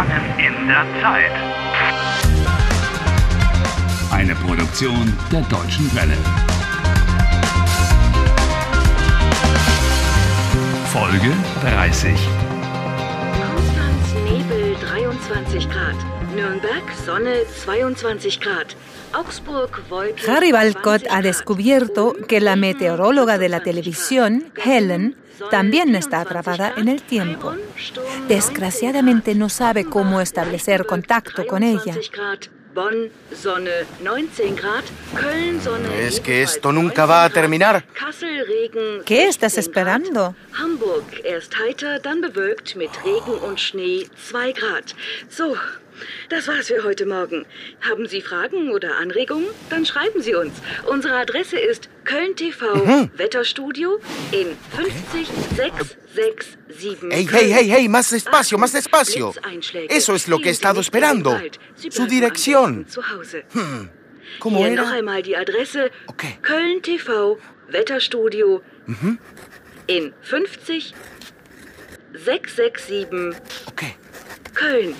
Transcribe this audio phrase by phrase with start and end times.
[0.00, 1.30] Gefangen in der Zeit.
[4.10, 6.16] Eine Produktion der Deutschen Welle.
[10.86, 12.18] Folge 30.
[13.52, 15.96] Konstanz Nebel 23 Grad.
[16.34, 18.76] Nürnberg Sonne 22 Grad.
[20.28, 25.16] Harry Balcott 20 ha descubierto que la meteoróloga de la televisión, Helen,
[25.50, 27.54] también está atrapada en el tiempo.
[28.28, 31.94] Desgraciadamente no sabe cómo establecer contacto con ella.
[31.94, 32.38] 23 Grad.
[32.72, 34.84] Bonn, Sonne 19 Grad.
[35.14, 36.06] Köln, Sonne.
[36.06, 37.82] Es que esto nunca va a 19 Grad.
[37.82, 37.84] terminar.
[39.04, 40.02] ¿Qué estás 16 Grad.
[40.02, 40.36] esperando?
[46.00, 46.40] Hamburg, erst heiter, dann bewölkt mit Regen und Schnee 2 Grad.
[46.40, 47.46] So, das war's für heute Morgen.
[47.80, 49.46] Haben Sie Fragen oder Anregungen?
[49.68, 50.54] Dann schreiben Sie uns.
[50.86, 54.00] Unsere Adresse ist Köln TV Wetterstudio
[54.32, 56.58] in 50667.
[57.10, 59.32] Hey, hey, hey, hey, más despacio, más despacio.
[59.88, 61.38] Eso es lo que he estado esperando.
[61.90, 62.86] Su dirección.
[62.96, 63.44] Hause.
[64.38, 66.38] ¿Cómo Hier noch einmal die Adresse Okay.
[66.40, 68.62] Köln TV Wetterstudio
[69.86, 70.94] in 50
[72.14, 73.34] 667
[73.66, 73.82] Ok.
[74.54, 74.94] Köln.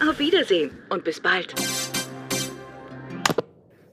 [0.00, 1.54] Auf Wiedersehen und bis bald.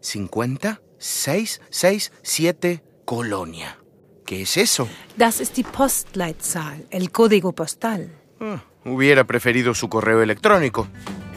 [0.01, 3.77] 50 667 Colonia.
[4.25, 4.87] ¿Qué es eso?
[5.17, 8.09] Das ist die Postleitzahl, el código postal.
[8.39, 10.87] Ah, hubiera preferido su correo electrónico,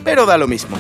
[0.05, 0.77] pero da lo mismo.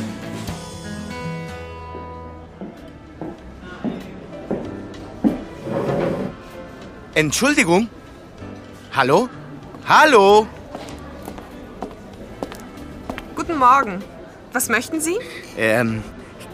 [7.15, 7.89] Entschuldigung.
[8.93, 9.29] Hallo?
[9.89, 10.47] Hallo?
[13.47, 14.03] Guten Morgen.
[14.53, 15.19] Was möchten Sie?
[15.57, 16.03] Ähm,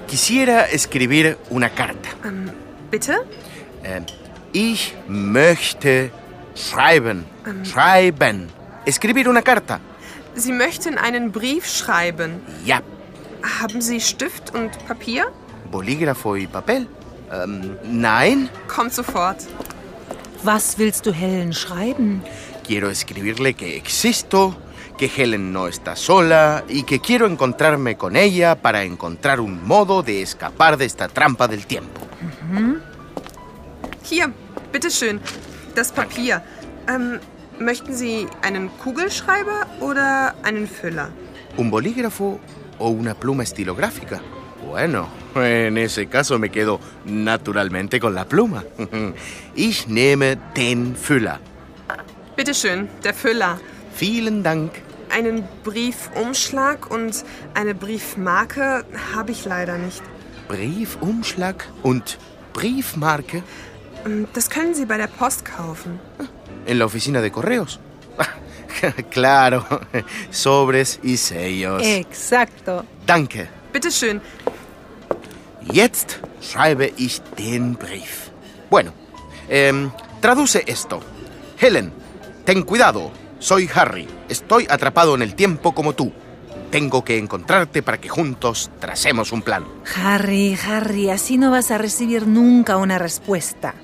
[0.09, 2.11] quisiera escribir una carta.
[2.91, 3.25] Bitte?
[3.83, 4.05] Ähm,
[4.53, 6.11] ich möchte
[6.55, 7.25] schreiben.
[7.65, 8.51] Schreiben.
[8.85, 9.81] Escribir una carta.
[10.35, 12.43] Sie möchten einen Brief schreiben.
[12.67, 12.83] Ja.
[13.61, 15.33] Haben Sie Stift und Papier?
[15.71, 16.87] Bolígrafo y papel.
[17.33, 18.51] Ähm, nein.
[18.69, 19.39] Kommt sofort.
[20.43, 22.23] Was willst du Helen schreiben?
[22.67, 24.55] Quiero escribirle que existo,
[24.97, 30.03] que Helen no está sola y que quiero encontrarme con ella para encontrar un modo
[30.03, 32.01] de escapar de esta trampa del tiempo.
[34.09, 34.33] Hier,
[34.73, 35.21] bitteschön.
[35.75, 36.43] Das Papier.
[36.89, 37.21] Ähm,
[37.59, 41.09] möchten Sie einen Kugelschreiber oder einen Füller?
[41.57, 42.41] ¿Un bolígrafo
[42.79, 44.21] o una pluma estilográfica?
[44.67, 48.65] Bueno, en ese caso me quedo naturalmente con la pluma.
[49.55, 51.41] Ich nehme den Füller.
[52.37, 53.59] Bitteschön, der Füller.
[53.95, 54.71] Vielen Dank.
[55.11, 60.03] Einen Briefumschlag und eine Briefmarke habe ich leider nicht.
[60.49, 62.19] Briefumschlag und
[62.53, 63.43] Briefmarke
[64.05, 66.01] Ähm, Das können Sie bei der Post kaufen.
[66.67, 67.79] en la oficina de correos.
[69.11, 69.65] claro,
[70.31, 71.83] sobres y sellos.
[71.85, 72.85] Exacto.
[73.07, 73.49] Danke.
[73.73, 74.21] Bitteschön.
[75.73, 78.31] Jetzt schreibe ich den Brief.
[78.71, 78.93] Bueno,
[79.49, 81.01] em, traduce esto.
[81.57, 81.93] Helen,
[82.45, 83.11] ten cuidado.
[83.43, 84.07] Soy Harry.
[84.29, 86.13] Estoy atrapado en el tiempo como tú.
[86.71, 89.65] Tengo que encontrarte para que juntos tracemos un plan.
[89.97, 93.75] Harry, Harry, así no vas a recibir nunca una respuesta.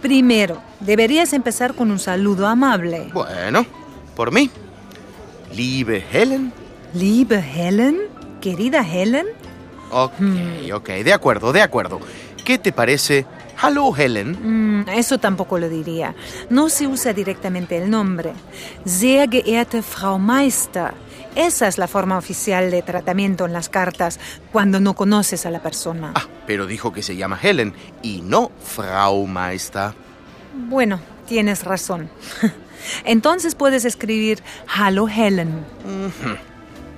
[0.00, 3.10] Primero, deberías empezar con un saludo amable.
[3.12, 3.66] Bueno,
[4.14, 4.52] por mí.
[5.52, 6.52] Liebe Helen.
[6.94, 7.98] Liebe Helen,
[8.40, 9.26] querida Helen,
[9.90, 10.12] Ok,
[10.74, 11.98] ok, de acuerdo, de acuerdo.
[12.44, 13.26] ¿Qué te parece?
[13.60, 14.82] Hallo Helen.
[14.82, 16.14] Mm, eso tampoco lo diría.
[16.48, 18.32] No se usa directamente el nombre.
[18.84, 20.92] Sehr geehrte Frau Meister.
[21.34, 24.20] Esa es la forma oficial de tratamiento en las cartas
[24.52, 26.12] cuando no conoces a la persona.
[26.14, 29.92] Ah, pero dijo que se llama Helen y no Frau Meister.
[30.54, 32.08] Bueno, tienes razón.
[33.04, 35.64] Entonces puedes escribir Hallo Helen.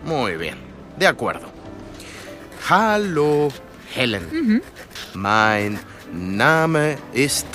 [0.04, 0.56] Muy bien,
[0.98, 1.48] de acuerdo.
[2.68, 3.48] Hallo
[3.96, 4.62] Helen.
[5.14, 5.80] Mein
[6.12, 7.46] Name ist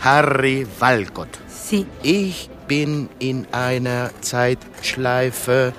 [0.00, 1.28] Harry Walcott.
[1.48, 1.86] Sí.
[2.02, 5.72] Ich bin in einer Zeitschleife.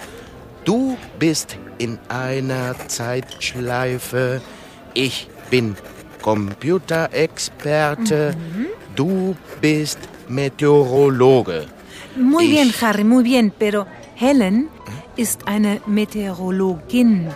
[0.65, 4.41] Du bist in einer Zeitschleife.
[4.93, 5.75] Ich bin
[6.21, 8.35] Computerexperte.
[8.95, 9.99] Du bist
[10.29, 11.65] Meteorologe.
[12.15, 13.85] Muy Ich- bien, Harry, muy bien, pero
[14.15, 14.69] Helen
[15.17, 17.27] ist eine Meteorologin.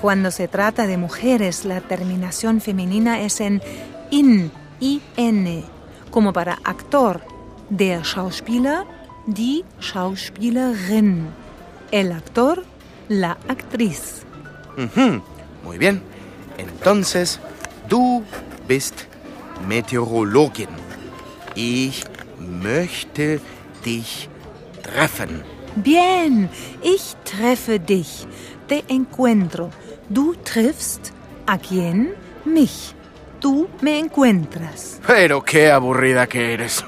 [0.00, 3.62] Cuando se trata de mujeres, la terminación femenina es en
[4.10, 4.50] in,
[4.80, 5.64] in,
[6.10, 7.20] como para actor.
[7.68, 8.84] Der Schauspieler,
[9.26, 11.28] die Schauspielerin.
[11.90, 12.62] El actor,
[13.08, 14.22] la actriz.
[14.76, 15.22] Ujú,
[15.64, 16.00] Muy bien.
[16.58, 17.40] Entonces,
[17.88, 18.22] du
[18.68, 19.06] bist
[19.66, 20.68] Meteorologin.
[21.54, 22.04] Ich
[22.38, 23.40] möchte
[23.84, 24.28] dich
[24.82, 25.42] treffen.
[25.76, 26.48] Bien,
[26.82, 28.26] ich treffe dich.
[28.66, 29.70] te encuentro.
[30.08, 31.12] Du triffst
[31.46, 32.14] a quién?
[32.44, 32.94] Mich.
[33.46, 35.00] Tú me encuentras.
[35.06, 36.84] Pero qué aburrida que eres.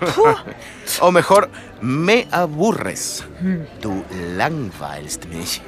[1.01, 1.49] o mejor,
[1.81, 3.25] me aburres.
[3.81, 4.03] Du
[4.37, 5.63] langweilst mich.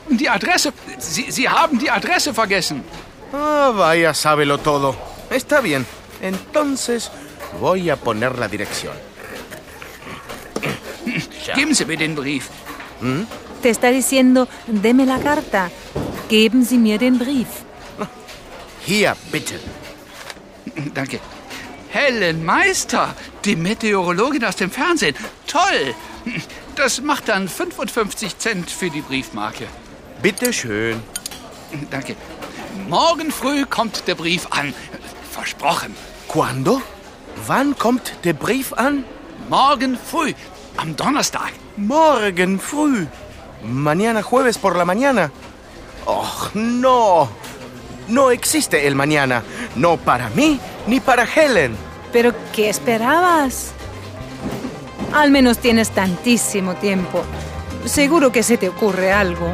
[0.09, 0.73] Die Adresse.
[0.99, 2.83] Sie, Sie haben die Adresse vergessen.
[3.31, 4.95] Ah, vaya, sábelo todo.
[5.29, 5.85] Está bien.
[6.21, 7.09] Entonces
[7.59, 8.93] voy a poner la dirección.
[11.55, 12.49] Geben Sie mir den Brief.
[13.61, 15.69] Te está diciendo, deme la carta.
[16.29, 17.47] Geben Sie mir den Brief.
[18.85, 19.59] Hier, bitte.
[20.93, 21.19] Danke.
[21.89, 23.15] Helen Meister,
[23.45, 25.15] die Meteorologin aus dem Fernsehen.
[25.47, 25.95] Toll.
[26.75, 29.67] Das macht dann 55 Cent für die Briefmarke.
[30.23, 31.03] Bitte schön.
[31.91, 32.15] Danke.
[32.87, 34.73] Morgen früh kommt der Brief an.
[35.29, 35.93] Versprochen.
[36.29, 36.81] ¿Cuándo?
[37.45, 39.03] ¿Wann kommt der Brief an?
[39.49, 40.33] Morgen früh.
[40.77, 41.51] Am Donnerstag.
[41.75, 43.05] Morgen früh.
[43.65, 45.29] Mañana jueves por la mañana.
[46.05, 47.27] Oh, no.
[48.07, 49.43] No existe el mañana.
[49.75, 51.75] No para mí ni para Helen.
[52.13, 53.73] ¿Pero qué esperabas?
[55.13, 57.23] Al menos tienes tantísimo tiempo.
[57.83, 59.53] Seguro que se te ocurre algo.